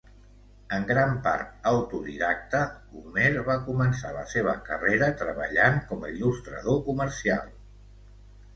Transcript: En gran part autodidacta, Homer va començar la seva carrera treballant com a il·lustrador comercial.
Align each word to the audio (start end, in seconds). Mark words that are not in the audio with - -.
En 0.77 0.85
gran 0.91 1.11
part 1.27 1.67
autodidacta, 1.71 2.61
Homer 3.01 3.27
va 3.51 3.59
començar 3.69 4.15
la 4.17 4.25
seva 4.33 4.57
carrera 4.71 5.13
treballant 5.23 5.81
com 5.93 6.05
a 6.09 6.13
il·lustrador 6.17 6.83
comercial. 6.93 7.57